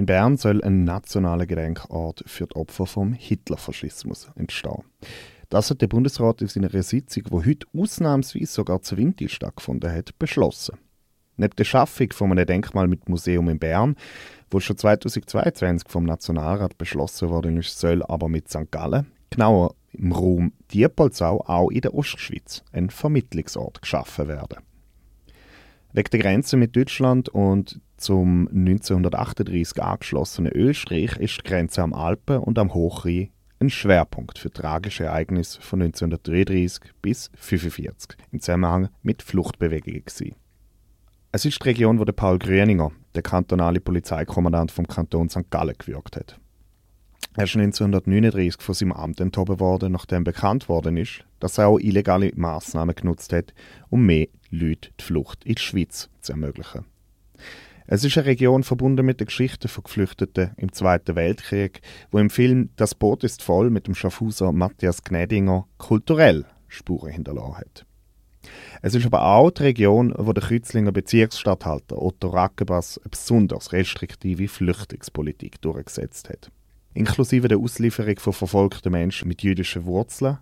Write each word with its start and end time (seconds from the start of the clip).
In 0.00 0.06
Bern 0.06 0.38
soll 0.38 0.64
ein 0.64 0.84
nationaler 0.84 1.44
Gedenkort 1.44 2.24
für 2.24 2.46
die 2.46 2.56
Opfer 2.56 2.86
vom 2.86 3.12
Hitlerfaschismus 3.12 4.30
entstehen. 4.34 4.82
Das 5.50 5.68
hat 5.68 5.82
der 5.82 5.88
Bundesrat 5.88 6.40
in 6.40 6.48
seiner 6.48 6.70
Sitzung, 6.82 7.24
die 7.24 7.50
heute 7.50 7.66
ausnahmsweise 7.76 8.46
sogar 8.46 8.80
zu 8.80 8.96
Winter 8.96 9.28
stattgefunden 9.28 9.92
hat, 9.92 10.18
beschlossen. 10.18 10.78
Neben 11.36 11.54
der 11.54 11.64
Schaffung 11.64 12.14
von 12.14 12.32
einem 12.32 12.46
Denkmal 12.46 12.88
mit 12.88 13.10
Museum 13.10 13.50
in 13.50 13.58
Bern, 13.58 13.94
wo 14.50 14.58
schon 14.58 14.78
2022 14.78 15.86
vom 15.90 16.04
Nationalrat 16.04 16.78
beschlossen 16.78 17.28
worden 17.28 17.58
ist, 17.58 17.78
soll 17.78 18.02
aber 18.02 18.30
mit 18.30 18.48
St. 18.48 18.70
Gallen, 18.70 19.12
genauer 19.28 19.74
im 19.92 20.12
Raum 20.12 20.54
Diepolzau, 20.72 21.44
auch 21.46 21.68
in 21.68 21.82
der 21.82 21.92
Ostschweiz 21.92 22.62
ein 22.72 22.88
Vermittlungsort 22.88 23.82
geschaffen 23.82 24.28
werden. 24.28 24.60
Wegen 25.92 26.10
der 26.10 26.20
Grenze 26.20 26.56
mit 26.56 26.76
Deutschland 26.76 27.28
und 27.28 27.80
zum 27.96 28.48
1938 28.48 29.82
angeschlossenen 29.82 30.52
Österreich 30.52 31.16
ist 31.16 31.38
die 31.38 31.48
Grenze 31.48 31.82
am 31.82 31.92
Alpen 31.92 32.38
und 32.38 32.58
am 32.58 32.72
Hochrhein 32.72 33.30
ein 33.58 33.70
Schwerpunkt 33.70 34.38
für 34.38 34.50
tragische 34.50 35.04
Ereignisse 35.04 35.60
von 35.60 35.82
1933 35.82 36.92
bis 37.02 37.28
1945 37.34 38.16
im 38.30 38.40
Zusammenhang 38.40 38.88
mit 39.02 39.22
Fluchtbewegungen. 39.22 40.04
Gewesen. 40.04 40.36
Es 41.32 41.44
ist 41.44 41.62
die 41.62 41.68
Region, 41.68 41.98
wo 41.98 42.04
der 42.04 42.12
Paul 42.12 42.38
Gröninger, 42.38 42.92
der 43.14 43.22
kantonale 43.22 43.80
Polizeikommandant 43.80 44.70
vom 44.70 44.86
Kanton 44.86 45.28
St. 45.28 45.50
Gallen, 45.50 45.76
gewirkt 45.76 46.16
hat. 46.16 46.40
Er 47.36 47.44
ist 47.44 47.54
1939 47.54 48.60
von 48.60 48.74
seinem 48.74 48.92
Amt 48.92 49.20
enthoben 49.20 49.60
worden, 49.60 49.92
nachdem 49.92 50.24
bekannt 50.24 50.68
worden 50.68 50.96
ist, 50.96 51.24
dass 51.38 51.58
er 51.58 51.68
auch 51.68 51.78
illegale 51.78 52.32
Maßnahmen 52.34 52.94
genutzt 52.94 53.32
hat, 53.32 53.54
um 53.88 54.04
mehr 54.04 54.26
Leute 54.50 54.90
die 54.98 55.04
Flucht 55.04 55.44
in 55.44 55.54
die 55.54 55.62
Schweiz 55.62 56.10
zu 56.20 56.32
ermöglichen. 56.32 56.86
Es 57.86 58.04
ist 58.04 58.18
eine 58.18 58.26
Region 58.26 58.64
verbunden 58.64 59.06
mit 59.06 59.20
der 59.20 59.26
Geschichte 59.26 59.68
von 59.68 59.84
Geflüchteten 59.84 60.50
im 60.56 60.72
Zweiten 60.72 61.14
Weltkrieg, 61.14 61.82
wo 62.10 62.18
im 62.18 62.30
Film 62.30 62.70
Das 62.76 62.94
Boot 62.94 63.22
ist 63.22 63.42
voll 63.42 63.70
mit 63.70 63.86
dem 63.86 63.94
Schaffhauser 63.94 64.52
Matthias 64.52 65.02
Gnädinger 65.02 65.66
kulturell 65.78 66.46
Spuren 66.68 67.12
hinterlassen 67.12 67.58
hat. 67.58 67.86
Es 68.82 68.94
ist 68.94 69.06
aber 69.06 69.24
auch 69.24 69.50
die 69.50 69.62
Region, 69.64 70.14
wo 70.16 70.32
der 70.32 70.44
Kützlinger 70.44 70.92
Bezirksstatthalter 70.92 72.00
Otto 72.00 72.28
Rackebass 72.28 72.98
eine 72.98 73.10
besonders 73.10 73.72
restriktive 73.72 74.48
Flüchtlingspolitik 74.48 75.60
durchgesetzt 75.60 76.28
hat 76.28 76.50
inklusive 76.94 77.48
der 77.48 77.58
Auslieferung 77.58 78.18
von 78.18 78.32
verfolgten 78.32 78.92
Menschen 78.92 79.28
mit 79.28 79.42
jüdischen 79.42 79.84
Wurzeln 79.84 80.38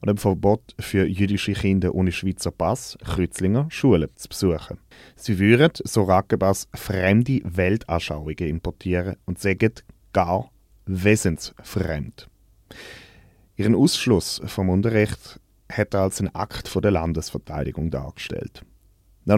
und 0.00 0.08
dem 0.08 0.16
Verbot 0.16 0.74
für 0.78 1.06
jüdische 1.06 1.52
Kinder 1.52 1.94
ohne 1.94 2.12
Schweizer 2.12 2.50
Pass, 2.50 2.98
Kreuzlinger, 3.04 3.66
Schulen 3.70 4.08
zu 4.14 4.28
besuchen. 4.28 4.78
Sie 5.16 5.38
würden, 5.38 5.70
so 5.84 6.04
Rakebass, 6.04 6.68
fremde 6.74 7.40
Weltanschauungen 7.44 8.48
importieren 8.48 9.16
und 9.26 9.38
sagen 9.38 9.72
gar 10.12 10.50
wesensfremd. 10.86 12.28
Ihren 13.56 13.74
Ausschluss 13.74 14.40
vom 14.46 14.70
Unterricht 14.70 15.40
hat 15.70 15.94
er 15.94 16.02
als 16.02 16.20
einen 16.20 16.34
Akt 16.34 16.74
der 16.82 16.90
Landesverteidigung 16.90 17.90
dargestellt. 17.90 18.64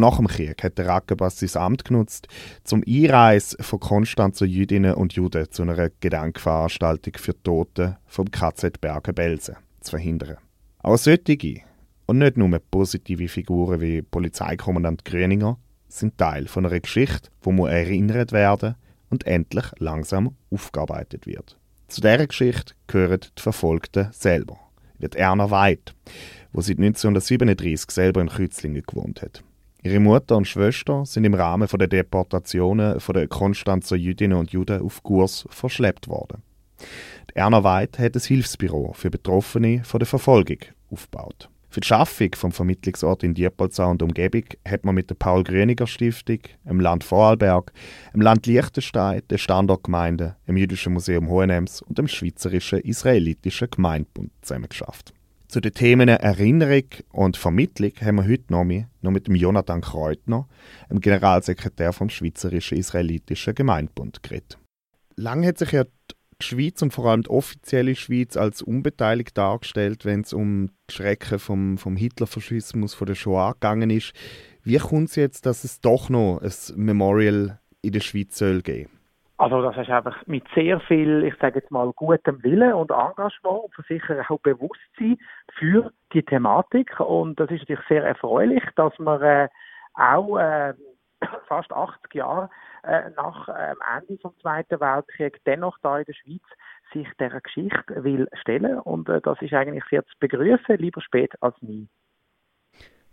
Nach 0.00 0.16
dem 0.16 0.26
Krieg 0.26 0.62
hat 0.62 0.78
der 0.78 0.88
Rackebass 0.88 1.38
sein 1.38 1.62
Amt 1.62 1.84
genutzt, 1.84 2.28
zum 2.64 2.82
Einreisen 2.86 3.62
von 3.62 3.80
Konstanzer 3.80 4.46
Jüdinnen 4.46 4.94
und 4.94 5.12
Juden 5.12 5.50
zu 5.50 5.62
einer 5.62 5.90
Gedenkveranstaltung 6.00 7.14
für 7.16 7.34
die 7.34 7.42
Toten 7.42 7.96
vom 8.06 8.30
KZ 8.30 8.80
Bergen-Belsen 8.80 9.56
zu 9.80 9.90
verhindern. 9.90 10.38
Auch 10.82 10.96
solche 10.96 11.62
und 12.06 12.18
nicht 12.18 12.36
nur 12.36 12.58
positive 12.70 13.28
Figuren 13.28 13.80
wie 13.80 14.02
Polizeikommandant 14.02 15.04
Gröninger 15.04 15.58
sind 15.88 16.18
Teil 16.18 16.46
von 16.48 16.66
einer 16.66 16.80
Geschichte, 16.80 17.30
wo 17.42 17.52
muss 17.52 17.70
erinnert 17.70 18.32
werden 18.32 18.74
und 19.10 19.26
endlich 19.26 19.66
langsam 19.78 20.36
aufgearbeitet 20.50 21.26
wird. 21.26 21.58
Zu 21.88 22.00
dieser 22.00 22.26
Geschichte 22.26 22.74
gehören 22.86 23.20
die 23.20 23.42
Verfolgten 23.42 24.08
selber, 24.12 24.58
wie 24.98 25.06
Erna 25.14 25.50
Weid, 25.50 25.94
wo 26.52 26.60
seit 26.62 26.78
1937 26.78 27.90
selber 27.90 28.20
in 28.22 28.28
Kützlingen 28.28 28.82
gewohnt 28.82 29.20
hat. 29.22 29.44
Ihre 29.84 29.98
Mutter 29.98 30.36
und 30.36 30.46
Schwester 30.46 31.04
sind 31.04 31.24
im 31.24 31.34
Rahmen 31.34 31.66
der 31.66 31.88
Deportationen 31.88 33.00
von 33.00 33.14
der 33.14 33.26
Konstanzer 33.26 33.96
Jüdinnen 33.96 34.38
und 34.38 34.52
Juden 34.52 34.80
auf 34.80 35.02
Kurs 35.02 35.44
verschleppt 35.50 36.06
worden. 36.06 36.42
Die 37.30 37.36
Erna 37.36 37.64
Weid 37.64 37.98
hat 37.98 38.14
ein 38.14 38.22
Hilfsbüro 38.22 38.92
für 38.92 39.10
Betroffene 39.10 39.82
von 39.82 39.98
der 39.98 40.06
Verfolgung 40.06 40.58
aufgebaut. 40.88 41.48
Für 41.68 41.80
die 41.80 41.88
Schaffung 41.88 42.28
vom 42.36 42.52
Vermittlungsort 42.52 43.24
in 43.24 43.34
Diepolzau 43.34 43.90
und 43.90 44.02
Umgebung 44.02 44.44
hat 44.68 44.84
man 44.84 44.94
mit 44.94 45.10
der 45.10 45.16
Paul-Gröniger-Stiftung, 45.16 46.40
im 46.64 46.78
Land 46.78 47.02
Vorarlberg, 47.02 47.72
im 48.14 48.20
Land 48.20 48.46
Liechtenstein, 48.46 49.22
der 49.30 49.38
Standortgemeinde, 49.38 50.36
im 50.46 50.58
Jüdischen 50.58 50.92
Museum 50.92 51.28
Hohenems 51.28 51.82
und 51.82 51.98
dem 51.98 52.06
Schweizerischen 52.06 52.80
Israelitischen 52.80 53.70
Gemeindebund 53.70 54.30
zusammengeschafft. 54.42 55.12
Zu 55.52 55.60
den 55.60 55.74
Themen 55.74 56.08
Erinnerung 56.08 56.84
und 57.10 57.36
Vermittlung 57.36 57.92
haben 58.00 58.16
wir 58.16 58.26
heute 58.26 58.50
noch, 58.50 58.64
mit, 58.64 58.86
noch 59.02 59.10
mit 59.10 59.26
dem 59.26 59.34
Jonathan 59.34 59.82
Kreutner, 59.82 60.48
dem 60.88 61.00
Generalsekretär 61.00 61.92
vom 61.92 62.08
Schweizerischen 62.08 62.78
Israelitischen 62.78 63.54
Gemeindebund, 63.54 64.22
geredet. 64.22 64.56
Lang 65.14 65.44
hat 65.44 65.58
sich 65.58 65.72
ja 65.72 65.84
die 65.84 66.14
Schweiz 66.42 66.80
und 66.80 66.94
vor 66.94 67.04
allem 67.04 67.24
die 67.24 67.28
offizielle 67.28 67.94
Schweiz 67.96 68.38
als 68.38 68.62
unbeteiligt 68.62 69.36
dargestellt, 69.36 70.06
wenn 70.06 70.22
es 70.22 70.32
um 70.32 70.70
die 70.88 70.94
Schrecken 70.94 71.38
vom, 71.38 71.76
vom 71.76 71.96
Hitlerfaschismus, 71.96 72.94
von 72.94 73.08
der 73.08 73.14
Shoah 73.14 73.52
gegangen 73.52 73.90
ist. 73.90 74.14
Wie 74.62 74.78
kommt 74.78 75.10
es 75.10 75.16
jetzt, 75.16 75.44
dass 75.44 75.64
es 75.64 75.80
doch 75.80 76.08
noch 76.08 76.40
ein 76.40 76.52
Memorial 76.76 77.60
in 77.82 77.92
der 77.92 78.00
Schweiz 78.00 78.38
soll 78.38 78.62
geben? 78.62 79.01
Also 79.38 79.62
das 79.62 79.76
ist 79.76 79.90
einfach 79.90 80.16
mit 80.26 80.44
sehr 80.54 80.78
viel, 80.80 81.24
ich 81.24 81.34
sage 81.40 81.58
jetzt 81.58 81.70
mal, 81.70 81.92
gutem 81.94 82.42
Willen 82.42 82.74
und 82.74 82.90
Engagement 82.90 83.64
und 83.64 83.86
sicher 83.88 84.24
auch 84.28 84.40
Bewusstsein 84.40 85.18
für 85.58 85.92
die 86.12 86.22
Thematik. 86.22 87.00
Und 87.00 87.40
das 87.40 87.50
ist 87.50 87.60
natürlich 87.60 87.86
sehr 87.88 88.04
erfreulich, 88.04 88.62
dass 88.76 88.96
man 88.98 89.20
äh, 89.22 89.48
auch 89.94 90.38
äh, 90.38 90.74
fast 91.48 91.72
80 91.72 92.14
Jahre 92.14 92.50
äh, 92.84 93.10
nach 93.16 93.48
äh, 93.48 93.74
Ende 93.96 94.16
des 94.18 94.36
Zweiten 94.40 94.80
Weltkriegs 94.80 95.38
dennoch 95.46 95.76
da 95.82 95.98
in 95.98 96.04
der 96.04 96.14
Schweiz 96.14 96.42
sich 96.92 97.08
dieser 97.18 97.40
Geschichte 97.40 98.04
will 98.04 98.28
stellen. 98.40 98.78
Und 98.80 99.08
äh, 99.08 99.20
das 99.20 99.40
ist 99.40 99.54
eigentlich 99.54 99.84
sehr 99.90 100.04
zu 100.04 100.12
begrüßen, 100.20 100.76
lieber 100.76 101.00
spät 101.00 101.32
als 101.40 101.54
nie. 101.62 101.88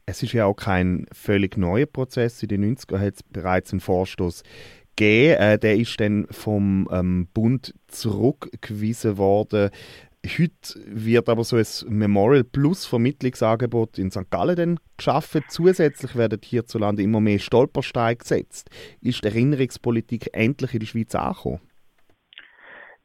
Es 0.06 0.24
ist 0.24 0.34
ja 0.34 0.46
auch 0.46 0.56
kein 0.56 1.06
völlig 1.12 1.56
neuer 1.56 1.86
Prozess. 1.86 2.42
In 2.42 2.50
den 2.50 2.76
90er 2.76 3.00
hat 3.00 3.14
es 3.14 3.24
bereits 3.24 3.72
einen 3.72 3.80
Vorstoß 3.80 4.44
gegeben. 4.96 5.40
Äh, 5.40 5.60
der 5.60 5.78
ist 5.78 6.00
dann 6.00 6.28
vom 6.32 6.88
ähm, 6.92 7.28
Bund 7.34 7.74
zurückgewiesen 7.88 9.18
worden. 9.18 9.70
Heute 10.26 10.82
wird 10.86 11.30
aber 11.30 11.46
so 11.46 11.56
ein 11.56 11.66
Memorial 11.88 12.44
Plus 12.44 12.86
Vermittlungsangebot 12.86 13.98
in 13.98 14.12
St. 14.12 14.30
Gallen 14.30 14.56
dann 14.56 14.80
geschaffen. 14.98 15.44
Zusätzlich 15.48 16.16
werden 16.16 16.42
hierzulande 16.44 17.04
immer 17.04 17.22
mehr 17.22 17.40
Stolpersteine 17.40 18.18
gesetzt. 18.18 18.70
Ist 19.00 19.24
die 19.24 19.28
Erinnerungspolitik 19.28 20.30
endlich 20.34 20.74
in 20.74 20.80
der 20.82 20.88
Schweiz 20.88 21.16
angekommen? 21.16 21.62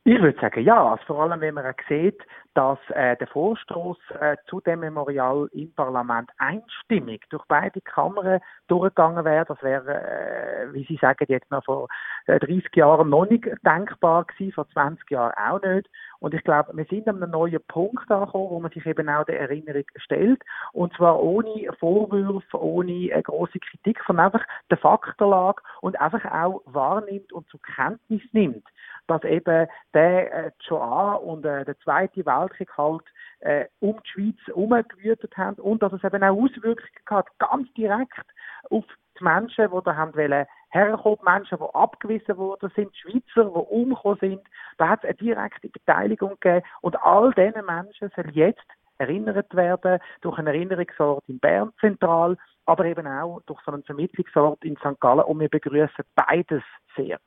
Ich 0.06 0.20
würde 0.20 0.38
sagen, 0.38 0.62
ja. 0.62 0.90
Also 0.90 1.02
vor 1.06 1.22
allem, 1.22 1.40
wenn 1.40 1.54
man 1.54 1.74
sieht, 1.88 2.20
dass 2.52 2.78
äh, 2.90 3.16
der 3.16 3.26
Vorstoß 3.26 3.96
äh, 4.20 4.36
zu 4.46 4.60
dem 4.60 4.80
Memorial 4.80 5.48
im 5.52 5.72
Parlament 5.74 6.30
einstimmig 6.36 7.22
durch 7.30 7.42
beide 7.48 7.80
Kammern 7.80 8.40
durchgegangen 8.68 9.24
wäre. 9.24 9.46
Das 9.46 9.62
wäre, 9.62 9.94
äh, 9.94 10.72
wie 10.74 10.84
Sie 10.84 10.98
sagen, 11.00 11.24
jetzt 11.28 11.50
noch 11.50 11.64
vor 11.64 11.88
30 12.26 12.50
äh, 12.50 12.80
Jahren 12.80 13.08
noch 13.08 13.28
nicht 13.28 13.46
denkbar 13.64 14.24
gewesen, 14.24 14.52
vor 14.52 14.68
20 14.68 15.10
Jahren 15.10 15.32
auch 15.38 15.62
nicht. 15.62 15.88
Und 16.20 16.34
ich 16.34 16.44
glaube, 16.44 16.76
wir 16.76 16.84
sind 16.84 17.08
an 17.08 17.22
einem 17.22 17.32
neuen 17.32 17.60
Punkt 17.66 18.10
angekommen, 18.10 18.50
wo 18.50 18.60
man 18.60 18.70
sich 18.72 18.86
eben 18.86 19.08
auch 19.08 19.24
der 19.24 19.40
Erinnerung 19.40 19.84
stellt. 19.96 20.42
Und 20.72 20.94
zwar 20.94 21.22
ohne 21.22 21.72
Vorwürfe, 21.80 22.62
ohne 22.62 23.10
äh, 23.10 23.22
große 23.22 23.58
Kritik, 23.58 24.00
sondern 24.06 24.26
einfach 24.26 24.46
der 24.70 24.78
Faktenlage 24.78 25.62
und 25.80 26.00
einfach 26.00 26.24
auch 26.30 26.62
wahrnimmt 26.66 27.32
und 27.32 27.48
zur 27.48 27.60
Kenntnis 27.62 28.22
nimmt, 28.32 28.64
dass 29.06 29.22
eben 29.24 29.66
der 29.92 30.46
äh, 30.46 30.50
Shoah 30.60 31.22
und 31.22 31.44
äh, 31.44 31.64
der 31.64 31.78
Zweite 31.80 32.24
Weltkrieg 32.24 32.70
halt 32.76 33.04
äh, 33.40 33.66
um 33.80 34.00
die 34.02 34.08
Schweiz 34.08 34.36
herumgewütet 34.46 35.36
haben 35.36 35.56
und 35.56 35.82
dass 35.82 35.92
es 35.92 36.04
eben 36.04 36.22
auch 36.22 36.36
Auswirkungen 36.36 36.88
hat, 37.10 37.26
ganz 37.38 37.72
direkt 37.74 38.26
auf 38.70 38.84
die 39.18 39.24
Menschen, 39.24 39.68
die 39.70 39.84
da 39.84 39.96
haben 39.96 40.14
wollen, 40.14 40.46
herkommen, 40.70 41.18
Menschen, 41.24 41.58
die 41.58 41.74
abgewiesen 41.74 42.36
worden 42.36 42.72
sind, 42.74 42.96
Schweizer, 42.96 43.44
die 43.44 43.74
umgekommen 43.74 44.18
sind. 44.20 44.40
Da 44.78 44.88
hat 44.88 45.04
es 45.04 45.10
eine 45.10 45.14
direkte 45.14 45.68
Beteiligung 45.68 46.36
gegeben 46.40 46.66
und 46.80 47.00
all 47.02 47.32
diese 47.32 47.62
Menschen 47.62 48.10
sollen 48.16 48.32
jetzt 48.32 48.66
erinnert 48.98 49.54
werden 49.54 50.00
durch 50.20 50.38
einen 50.38 50.48
Erinnerungsort 50.48 51.24
in 51.28 51.38
Bern 51.38 51.72
zentral, 51.80 52.36
aber 52.66 52.84
eben 52.86 53.06
auch 53.06 53.40
durch 53.46 53.60
so 53.62 53.72
einen 53.72 53.82
Vermittlungsort 53.82 54.64
in 54.64 54.76
St. 54.76 55.00
Gallen 55.00 55.24
und 55.24 55.40
wir 55.40 55.48
begrüßen 55.48 56.04
beides 56.14 56.62
sehr. 56.96 57.18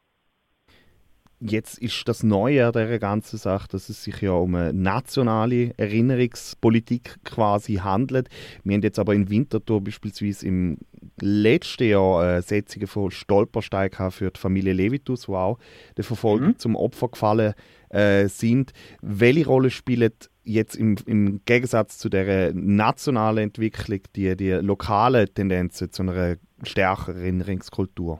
Jetzt 1.39 1.77
ist 1.77 2.07
das 2.07 2.23
Neue 2.23 2.65
an 2.65 2.73
dieser 2.73 2.97
ganzen 2.97 3.37
Sache, 3.37 3.67
dass 3.69 3.89
es 3.89 4.03
sich 4.03 4.21
ja 4.21 4.31
um 4.31 4.55
eine 4.55 4.73
nationale 4.73 5.71
Erinnerungspolitik 5.77 7.23
quasi 7.23 7.75
handelt. 7.75 8.29
Wir 8.63 8.73
haben 8.75 8.81
jetzt 8.81 8.97
aber 8.97 9.13
in 9.13 9.29
Winterthur 9.29 9.83
beispielsweise 9.83 10.47
im 10.47 10.79
letzten 11.21 11.89
Jahr 11.89 12.37
äh, 12.37 12.41
Setzungen 12.41 12.87
von 12.87 13.11
Stolperstein 13.11 13.91
für 14.09 14.31
die 14.31 14.39
Familie 14.39 14.73
Levitus, 14.73 15.27
die 15.27 15.31
auch 15.31 15.59
der 15.95 16.03
Verfolgung 16.03 16.49
mhm. 16.49 16.59
zum 16.59 16.75
Opfer 16.75 17.09
gefallen 17.09 17.53
äh, 17.89 18.27
sind. 18.27 18.73
Welche 19.03 19.45
Rolle 19.45 19.69
spielt 19.69 20.31
jetzt 20.43 20.75
im, 20.75 20.95
im 21.05 21.41
Gegensatz 21.45 21.99
zu 21.99 22.09
der 22.09 22.51
nationalen 22.55 23.43
Entwicklung 23.49 23.99
die, 24.15 24.35
die 24.35 24.53
lokale 24.53 25.31
Tendenzen 25.31 25.91
zu 25.91 26.01
einer 26.01 26.37
stärkeren 26.63 27.17
Erinnerungskultur? 27.17 28.19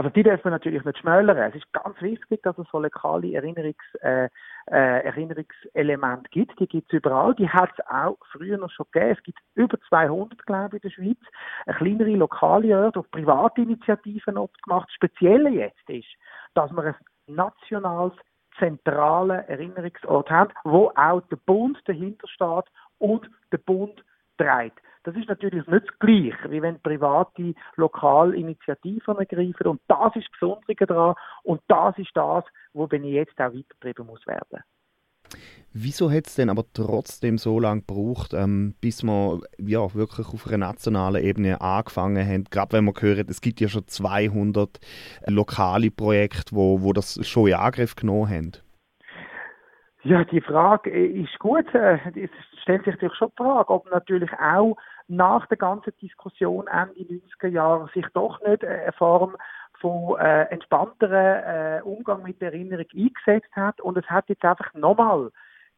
Also 0.00 0.08
die 0.08 0.22
dürfen 0.22 0.44
wir 0.44 0.52
natürlich 0.52 0.82
nicht 0.82 0.96
schmälern. 0.96 1.36
Es 1.36 1.54
ist 1.54 1.70
ganz 1.74 2.00
wichtig, 2.00 2.42
dass 2.42 2.56
es 2.56 2.66
so 2.72 2.78
lokale 2.78 3.34
Erinnerungs, 3.34 3.76
äh, 4.00 4.30
äh, 4.70 5.04
Erinnerungselemente 5.04 6.30
gibt. 6.30 6.58
Die 6.58 6.66
gibt 6.66 6.90
es 6.90 6.96
überall. 7.00 7.34
Die 7.34 7.50
hat 7.50 7.68
es 7.76 7.86
auch 7.86 8.16
früher 8.32 8.56
noch 8.56 8.70
schon 8.70 8.86
gegeben. 8.92 9.14
Es 9.18 9.22
gibt 9.22 9.38
über 9.56 9.78
200, 9.90 10.46
glaube 10.46 10.78
ich, 10.78 10.84
in 10.84 10.88
der 10.88 10.94
Schweiz. 10.94 11.18
Eine 11.66 11.76
kleinere 11.76 12.16
lokale 12.16 12.82
Orte, 12.82 13.00
auf 13.00 13.10
private 13.10 13.60
Initiativen 13.60 14.38
oft 14.38 14.62
gemacht. 14.62 14.88
Das 14.88 14.94
Spezielle 14.94 15.50
jetzt 15.50 15.90
ist, 15.90 16.08
dass 16.54 16.70
wir 16.70 16.82
ein 16.82 16.94
nationales 17.26 18.14
zentralen 18.58 19.46
Erinnerungsort 19.48 20.30
haben, 20.30 20.50
wo 20.64 20.90
auch 20.94 21.20
der 21.30 21.36
Bund 21.44 21.78
dahinter 21.84 22.26
steht 22.26 22.72
und 22.96 23.28
der 23.52 23.58
Bund 23.58 24.02
trägt. 24.38 24.80
Das 25.02 25.16
ist 25.16 25.28
natürlich 25.28 25.66
nicht 25.66 25.88
das 25.88 25.98
Gleiche, 25.98 26.50
wie 26.50 26.60
wenn 26.60 26.80
private 26.80 27.54
Lokalinitiativen 27.76 29.18
ergreifen. 29.18 29.66
Und 29.66 29.80
das 29.88 30.14
ist 30.16 30.28
das 30.30 30.40
Besondere 30.40 30.86
daran. 30.86 31.14
Und 31.42 31.62
das 31.68 31.96
ist 31.96 32.10
das, 32.14 32.44
wo 32.74 32.86
ich 32.90 33.02
jetzt 33.04 33.40
auch 33.40 33.52
weitergetrieben 33.54 34.06
muss 34.06 34.26
werden. 34.26 34.62
Wieso 35.72 36.10
hat 36.10 36.26
es 36.26 36.34
denn 36.34 36.50
aber 36.50 36.64
trotzdem 36.74 37.38
so 37.38 37.60
lange 37.60 37.82
gebraucht, 37.82 38.34
ähm, 38.34 38.74
bis 38.80 39.04
wir 39.04 39.40
ja, 39.58 39.94
wirklich 39.94 40.26
auf 40.26 40.48
einer 40.48 40.58
nationalen 40.58 41.22
Ebene 41.22 41.60
angefangen 41.60 42.26
haben? 42.26 42.44
Gerade 42.50 42.72
wenn 42.72 42.84
man 42.84 42.94
hört, 42.98 43.30
es 43.30 43.40
gibt 43.40 43.60
ja 43.60 43.68
schon 43.68 43.86
200 43.86 44.80
lokale 45.26 45.92
Projekte, 45.92 46.56
wo, 46.56 46.82
wo 46.82 46.92
das 46.92 47.24
schon 47.26 47.48
in 47.48 47.54
Angriff 47.54 47.94
genommen 47.94 48.28
haben. 48.28 48.52
Ja, 50.02 50.24
die 50.24 50.40
Frage 50.40 50.90
ist 50.90 51.38
gut. 51.38 51.74
Äh, 51.74 51.98
es 52.14 52.30
stellt 52.62 52.84
sich 52.84 52.94
natürlich 52.94 53.16
schon 53.16 53.30
die 53.30 53.42
Frage, 53.42 53.70
ob 53.70 53.90
natürlich 53.90 54.30
auch 54.32 54.76
nach 55.08 55.44
der 55.46 55.58
ganzen 55.58 55.92
Diskussion 56.00 56.66
Ende 56.68 57.00
90er 57.00 57.48
Jahre 57.48 57.88
sich 57.92 58.06
doch 58.14 58.40
nicht 58.40 58.64
eine 58.64 58.92
Form 58.92 59.36
von 59.78 60.18
äh, 60.18 60.44
entspannteren 60.44 61.14
äh, 61.14 61.80
Umgang 61.84 62.22
mit 62.22 62.40
der 62.40 62.52
Erinnerung 62.52 62.86
eingesetzt 62.94 63.54
hat. 63.54 63.80
Und 63.82 63.98
es 63.98 64.06
hat 64.06 64.28
jetzt 64.30 64.44
einfach 64.44 64.72
nochmal 64.72 65.30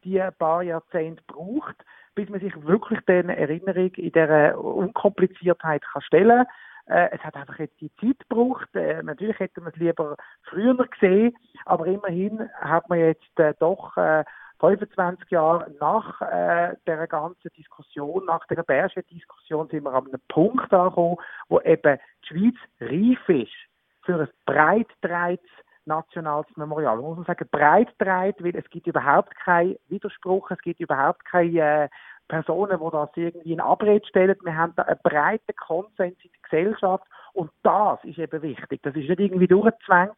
die 0.04 0.22
paar 0.38 0.62
Jahrzehnte 0.62 1.22
gebraucht, 1.26 1.76
bis 2.14 2.28
man 2.28 2.40
sich 2.40 2.54
wirklich 2.64 3.00
der 3.06 3.24
Erinnerung 3.24 3.90
in 3.94 4.12
dieser 4.12 4.56
Unkompliziertheit 4.58 5.82
kann 5.84 6.02
stellen 6.02 6.44
kann. 6.44 6.46
Äh, 6.86 7.08
es 7.12 7.20
hat 7.20 7.36
einfach 7.36 7.58
jetzt 7.58 7.80
die 7.80 7.92
Zeit 7.96 8.18
gebraucht. 8.28 8.68
Äh, 8.74 9.02
natürlich 9.02 9.38
hätte 9.38 9.60
man 9.60 9.72
es 9.72 9.78
lieber 9.78 10.16
früher 10.44 10.74
gesehen, 10.74 11.36
aber 11.64 11.86
immerhin 11.86 12.50
hat 12.60 12.88
man 12.88 12.98
jetzt 12.98 13.38
äh, 13.38 13.54
doch 13.58 13.96
äh, 13.96 14.24
25 14.60 15.30
Jahre 15.30 15.70
nach 15.80 16.20
äh, 16.20 16.76
der 16.86 17.06
ganzen 17.08 17.50
Diskussion, 17.56 18.24
nach 18.26 18.46
der 18.46 18.62
Berger 18.62 19.02
Diskussion, 19.02 19.68
sind 19.68 19.84
wir 19.84 19.92
an 19.92 20.06
einem 20.06 20.20
Punkt 20.28 20.72
angekommen, 20.72 21.16
wo 21.48 21.60
eben 21.60 21.98
die 22.22 22.28
Schweiz 22.28 22.54
reif 22.80 23.28
ist 23.28 23.72
für 24.02 24.20
ein 24.20 24.28
breit 24.46 25.40
nationales 25.84 26.46
Memorial. 26.56 26.96
Man 26.96 27.04
muss 27.06 27.16
man 27.16 27.26
sagen, 27.26 27.48
breit 27.50 27.92
weil 27.98 28.56
es 28.56 28.68
gibt 28.70 28.86
überhaupt 28.86 29.34
keinen 29.36 29.76
Widerspruch, 29.88 30.50
es 30.50 30.60
gibt 30.60 30.80
überhaupt 30.80 31.24
keine 31.24 31.84
äh, 31.84 31.88
Personen, 32.32 32.80
die 32.80 32.90
das 32.90 33.10
irgendwie 33.14 33.52
in 33.52 33.60
Abrede 33.60 34.06
stellen. 34.06 34.36
Wir 34.42 34.56
haben 34.56 34.72
da 34.74 34.84
einen 34.84 34.98
breiten 35.02 35.54
Konsens 35.54 36.16
in 36.22 36.30
der 36.30 36.40
Gesellschaft 36.48 37.04
und 37.34 37.50
das 37.62 38.02
ist 38.04 38.18
eben 38.18 38.40
wichtig. 38.40 38.80
Das 38.82 38.96
ist 38.96 39.06
nicht 39.06 39.20
irgendwie 39.20 39.46
durchgezwängt. 39.46 40.16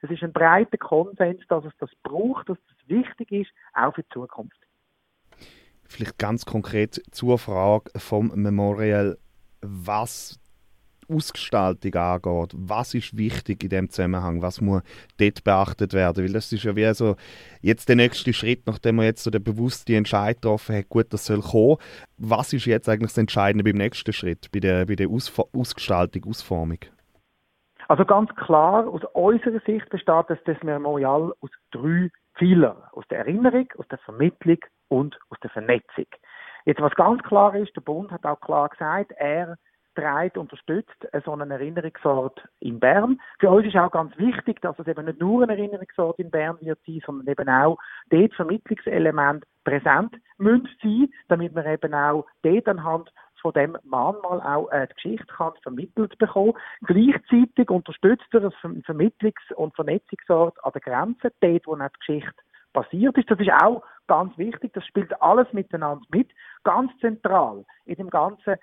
Es 0.00 0.10
ist 0.10 0.22
ein 0.22 0.32
breiter 0.32 0.78
Konsens, 0.78 1.40
dass 1.48 1.64
es 1.64 1.72
das 1.80 1.90
braucht, 2.04 2.48
dass 2.48 2.58
das 2.68 2.88
wichtig 2.88 3.32
ist, 3.32 3.50
auch 3.74 3.92
für 3.96 4.04
die 4.04 4.08
Zukunft. 4.10 4.56
Vielleicht 5.88 6.18
ganz 6.18 6.46
konkret 6.46 7.02
zur 7.10 7.36
Frage 7.36 7.90
vom 7.98 8.28
Memorial, 8.28 9.18
was 9.60 10.38
Ausgestaltung 11.08 11.94
angeht, 11.94 12.54
was 12.56 12.94
ist 12.94 13.16
wichtig 13.16 13.62
in 13.64 13.70
dem 13.70 13.90
Zusammenhang, 13.90 14.42
was 14.42 14.60
muss 14.60 14.82
dort 15.18 15.44
beachtet 15.44 15.92
werden, 15.92 16.24
weil 16.24 16.32
das 16.32 16.52
ist 16.52 16.64
ja 16.64 16.76
wie 16.76 16.92
so 16.94 17.16
jetzt 17.60 17.88
der 17.88 17.96
nächste 17.96 18.32
Schritt, 18.32 18.66
nachdem 18.66 18.96
man 18.96 19.04
jetzt 19.06 19.24
so 19.24 19.30
den 19.30 19.42
bewussten 19.42 19.92
Entscheid 19.92 20.36
getroffen 20.36 20.76
hat, 20.76 20.88
gut, 20.88 21.12
das 21.12 21.26
soll 21.26 21.40
kommen. 21.40 21.76
Was 22.18 22.52
ist 22.52 22.66
jetzt 22.66 22.88
eigentlich 22.88 23.10
das 23.10 23.18
Entscheidende 23.18 23.64
beim 23.64 23.76
nächsten 23.76 24.12
Schritt, 24.12 24.50
bei 24.52 24.60
der, 24.60 24.86
bei 24.86 24.96
der 24.96 25.08
Ausf 25.08 25.38
Ausgestaltung, 25.52 26.24
Ausformung? 26.28 26.78
Also 27.88 28.04
ganz 28.04 28.34
klar, 28.34 28.88
aus 28.88 29.02
unserer 29.12 29.60
Sicht 29.64 29.88
besteht 29.90 30.24
das, 30.28 30.38
das 30.44 30.60
Memorial 30.62 31.32
aus 31.40 31.50
drei 31.70 32.10
Pfeilern. 32.36 32.76
Aus 32.92 33.04
der 33.08 33.18
Erinnerung, 33.18 33.68
aus 33.78 33.86
der 33.88 33.98
Vermittlung 33.98 34.58
und 34.88 35.18
aus 35.30 35.38
der 35.42 35.50
Vernetzung. 35.50 36.06
Jetzt, 36.64 36.80
was 36.80 36.94
ganz 36.94 37.22
klar 37.22 37.54
ist, 37.54 37.74
der 37.76 37.80
Bund 37.80 38.10
hat 38.10 38.24
auch 38.24 38.40
klar 38.40 38.68
gesagt, 38.68 39.12
er 39.12 39.56
trägt, 39.96 40.38
unterstützt 40.38 41.08
so 41.24 41.32
einen 41.32 41.50
Erinnerungsort 41.50 42.40
in 42.60 42.78
Bern. 42.78 43.20
Für 43.40 43.50
uns 43.50 43.66
ist 43.66 43.76
auch 43.76 43.90
ganz 43.90 44.16
wichtig, 44.18 44.60
dass 44.62 44.78
es 44.78 44.86
eben 44.86 45.06
nicht 45.06 45.20
nur 45.20 45.42
ein 45.42 45.50
Erinnerungsort 45.50 46.18
in 46.18 46.30
Bern 46.30 46.58
wird 46.60 46.78
sein, 46.86 47.02
sondern 47.04 47.26
eben 47.26 47.48
auch 47.48 47.78
dort 48.10 48.34
Vermittlungselement 48.34 49.44
präsent 49.64 50.14
müssen 50.38 50.68
sein, 50.82 51.08
damit 51.28 51.54
man 51.54 51.66
eben 51.66 51.94
auch 51.94 52.26
dort 52.42 52.68
anhand 52.68 53.10
von 53.42 53.52
dem 53.52 53.76
Mahnmal 53.84 54.40
auch 54.40 54.70
äh, 54.70 54.86
die 54.88 54.94
Geschichte 54.94 55.26
kann 55.26 55.52
vermittelt 55.62 56.18
bekommen. 56.18 56.54
Gleichzeitig 56.82 57.70
unterstützt 57.70 58.26
er 58.32 58.44
ein 58.44 58.82
Vermittlungs- 58.82 59.52
und 59.54 59.74
Vernetzungsort 59.74 60.62
an 60.64 60.72
der 60.72 60.80
Grenze, 60.80 61.32
dort, 61.40 61.66
wo 61.66 61.76
nicht 61.76 61.94
die 61.94 62.06
Geschichte 62.06 62.42
passiert 62.72 63.16
ist. 63.16 63.30
Das 63.30 63.38
ist 63.38 63.52
auch 63.62 63.82
ganz 64.06 64.36
wichtig. 64.36 64.72
Das 64.74 64.84
spielt 64.86 65.20
alles 65.22 65.52
miteinander 65.52 66.04
mit. 66.10 66.30
Ganz 66.64 66.92
zentral 67.00 67.64
in 67.84 67.96
dem 67.96 68.10
ganzen 68.10 68.56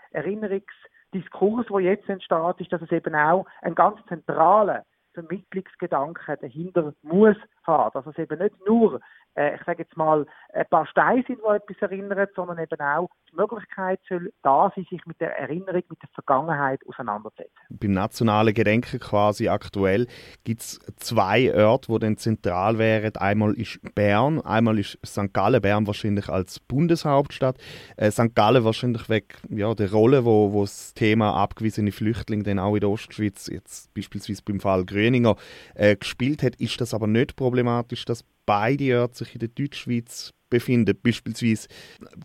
Erinnerungsdiskurs, 1.13 1.69
wo 1.69 1.80
jetzt 1.80 2.10
entsteht, 2.10 2.60
ist, 2.60 2.71
dass 2.71 2.81
es 2.81 2.92
eben 2.92 3.15
auch 3.15 3.45
ein 3.62 3.75
ganz 3.75 4.00
zentraler 4.07 4.86
Vermittlungsgedanke 5.13 6.38
dahinter 6.38 6.94
muss 7.04 7.38
haben. 7.63 7.92
Dass 7.94 8.07
es 8.07 8.18
eben 8.18 8.39
nicht 8.39 8.56
nur 8.68 9.00
äh, 9.36 9.56
ich 9.56 9.63
sage 9.63 9.83
jetzt 9.83 9.98
mal, 9.98 10.25
ein 10.53 10.65
paar 10.69 10.85
Steine 10.85 11.23
sind, 11.27 11.39
die 11.39 11.55
etwas 11.55 11.77
erinnern, 11.81 12.27
sondern 12.35 12.59
eben 12.59 12.79
auch 12.79 13.09
die 13.31 13.35
Möglichkeit 13.35 14.00
soll 14.07 14.31
da 14.44 14.71
sein, 14.75 14.85
sich 14.89 15.03
mit 15.05 15.19
der 15.19 15.38
Erinnerung, 15.38 15.81
mit 15.89 16.01
der 16.01 16.09
Vergangenheit 16.13 16.79
auseinanderzusetzen. 16.88 17.53
Beim 17.69 17.91
nationalen 17.91 18.53
Gedenken 18.53 19.00
quasi 19.00 19.47
aktuell 19.47 20.07
gibt 20.44 20.61
es 20.61 20.79
zwei 20.97 21.53
Orte, 21.55 21.91
die 21.91 22.00
dann 22.00 22.17
zentral 22.17 22.77
wären. 22.77 23.16
Einmal 23.16 23.54
ist 23.54 23.80
Bern, 23.95 24.42
einmal 24.42 24.78
ist 24.78 24.99
St. 25.06 25.33
Gallen, 25.33 25.61
Bern 25.61 25.87
wahrscheinlich 25.87 26.30
als 26.30 26.59
Bundeshauptstadt. 26.59 27.57
Äh, 27.97 28.11
St. 28.11 28.35
Gallen 28.35 28.63
wahrscheinlich 28.63 29.09
wegen 29.09 29.28
ja, 29.49 29.73
der 29.73 29.92
Rolle, 29.92 30.25
wo, 30.25 30.54
wo 30.54 30.61
das 30.61 30.94
Thema 30.94 31.33
abgewiesene 31.35 31.92
Flüchtlinge 31.92 32.44
dann 32.44 32.59
auch 32.59 32.75
in 32.75 32.81
der 32.81 32.89
Ostschweiz, 32.89 33.47
jetzt 33.47 33.94
beispielsweise 33.94 34.44
beim 34.45 34.59
Fall 34.59 34.85
Gröninger, 34.85 35.35
äh, 35.73 35.95
gespielt 35.95 36.44
hat. 36.44 36.56
Ist 36.57 36.80
das 36.80 36.94
aber 36.94 37.07
nicht 37.07 37.35
problematisch, 37.35 38.06
dass 38.06 38.23
beide 38.45 39.01
Orte 39.01 39.16
sich 39.16 39.33
in 39.35 39.39
der 39.39 39.49
Deutschschweiz 39.49 40.33
befinden. 40.54 40.98
Beispielsweise 41.02 41.68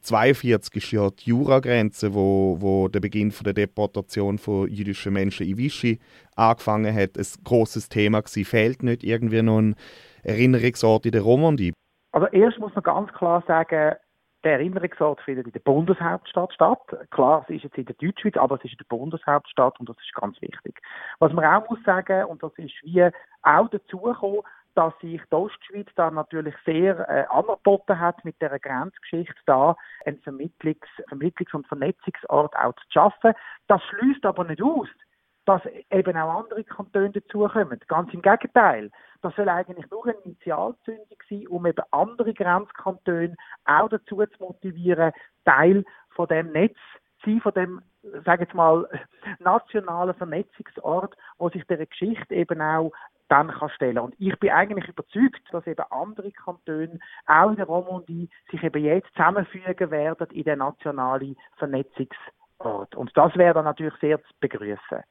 42 0.02 0.76
ist 0.76 0.92
ja 0.92 1.10
die 1.10 1.30
Juragrenze, 1.30 2.14
wo, 2.14 2.56
wo 2.60 2.88
der 2.88 3.00
Beginn 3.00 3.30
von 3.30 3.44
der 3.44 3.54
Deportation 3.54 4.38
von 4.38 4.68
jüdischen 4.68 5.12
Menschen 5.12 5.46
in 5.46 5.58
Vichy 5.58 5.98
angefangen 6.36 6.94
hat. 6.94 7.18
Ein 7.18 7.26
großes 7.44 7.88
Thema 7.88 8.20
gewesen. 8.20 8.44
Fehlt 8.44 8.82
nicht 8.82 9.02
irgendwie 9.02 9.42
noch 9.42 9.58
ein 9.58 9.74
Erinnerungsort 10.22 11.06
in 11.06 11.12
der 11.12 11.22
Romandie? 11.22 11.72
Also 12.12 12.26
erst 12.28 12.58
muss 12.58 12.74
man 12.74 12.84
ganz 12.84 13.12
klar 13.12 13.42
sagen, 13.46 13.96
der 14.44 14.52
Erinnerungsort 14.52 15.20
findet 15.22 15.46
in 15.46 15.52
der 15.52 15.60
Bundeshauptstadt 15.60 16.52
statt. 16.52 16.80
Klar, 17.10 17.44
es 17.48 17.56
ist 17.56 17.64
jetzt 17.64 17.78
in 17.78 17.86
der 17.86 17.96
Deutschschweiz, 17.96 18.36
aber 18.36 18.56
es 18.56 18.64
ist 18.64 18.72
in 18.72 18.78
der 18.78 18.96
Bundeshauptstadt 18.96 19.80
und 19.80 19.88
das 19.88 19.96
ist 19.96 20.14
ganz 20.14 20.40
wichtig. 20.40 20.80
Was 21.18 21.32
man 21.32 21.44
auch 21.44 21.68
muss 21.68 21.82
sagen, 21.84 22.24
und 22.26 22.42
das 22.42 22.52
ist 22.56 22.72
wie 22.82 23.02
auch 23.42 23.68
dazugekommen, 23.68 24.42
dass 24.78 24.96
sich 25.00 25.20
die 25.20 25.34
Ostschweiz 25.34 25.88
da 25.96 26.08
natürlich 26.08 26.54
sehr 26.64 27.00
äh, 27.08 27.24
angeboten 27.30 27.98
hat, 27.98 28.24
mit 28.24 28.40
der 28.40 28.56
Grenzgeschichte 28.60 29.34
da 29.44 29.76
einen 30.06 30.20
Vermittlungs-, 30.20 31.08
Vermittlungs 31.08 31.52
und 31.52 31.66
Vernetzungsort 31.66 32.54
auch 32.56 32.74
zu 32.74 32.84
schaffen. 32.90 33.32
Das 33.66 33.82
schließt 33.82 34.24
aber 34.24 34.44
nicht 34.44 34.62
aus, 34.62 34.86
dass 35.46 35.62
eben 35.90 36.16
auch 36.16 36.44
andere 36.44 36.62
Kantone 36.62 37.10
dazukommen. 37.10 37.80
Ganz 37.88 38.14
im 38.14 38.22
Gegenteil. 38.22 38.92
Das 39.20 39.34
soll 39.34 39.48
eigentlich 39.48 39.90
nur 39.90 40.04
eine 40.06 40.14
Initialzündung 40.24 41.18
sein, 41.28 41.48
um 41.48 41.66
eben 41.66 41.84
andere 41.90 42.32
Grenzkantone 42.32 43.34
auch 43.64 43.88
dazu 43.88 44.24
zu 44.24 44.38
motivieren, 44.38 45.10
Teil 45.44 45.84
von 46.10 46.28
dem 46.28 46.52
Netz 46.52 46.76
sein, 47.24 47.40
von 47.40 47.52
dem, 47.54 47.82
sage 48.24 48.44
jetzt 48.44 48.54
mal, 48.54 48.88
nationalen 49.40 50.14
Vernetzungsort, 50.14 51.16
wo 51.38 51.48
sich 51.48 51.64
der 51.64 51.84
Geschichte 51.84 52.32
eben 52.32 52.60
auch 52.62 52.92
dann 53.28 53.50
kann 53.50 53.70
stellen. 53.70 53.98
Und 53.98 54.14
ich 54.18 54.38
bin 54.38 54.50
eigentlich 54.50 54.88
überzeugt, 54.88 55.42
dass 55.52 55.66
eben 55.66 55.84
andere 55.90 56.32
Kantone, 56.32 56.98
auch 57.26 57.50
in 57.50 57.56
der 57.56 57.66
Romandie, 57.66 58.28
sich 58.50 58.62
eben 58.62 58.82
jetzt 58.82 59.08
zusammenfügen 59.14 59.90
werden 59.90 60.26
in 60.32 60.44
den 60.44 60.58
nationalen 60.58 61.36
Vernetzungsort. 61.56 62.94
Und 62.94 63.16
das 63.16 63.36
wäre 63.36 63.54
dann 63.54 63.64
natürlich 63.64 63.94
sehr 64.00 64.22
zu 64.22 64.32
begrüßen. 64.40 65.02